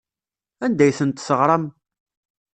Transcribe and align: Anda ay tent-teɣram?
Anda 0.65 0.83
ay 0.85 0.93
tent-teɣram? 0.99 1.65